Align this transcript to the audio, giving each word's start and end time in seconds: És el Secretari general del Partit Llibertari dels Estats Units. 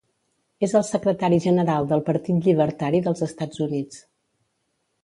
És 0.67 0.71
el 0.79 0.85
Secretari 0.87 1.39
general 1.45 1.91
del 1.93 2.03
Partit 2.09 2.43
Llibertari 2.51 3.05
dels 3.11 3.23
Estats 3.31 3.65
Units. 3.69 4.03